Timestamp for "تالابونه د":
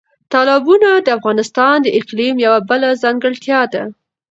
0.31-1.07